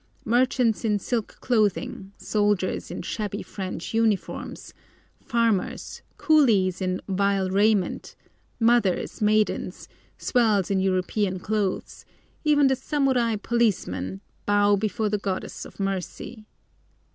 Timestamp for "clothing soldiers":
1.41-2.89